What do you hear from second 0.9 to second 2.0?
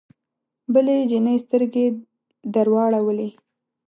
جینۍ سترګې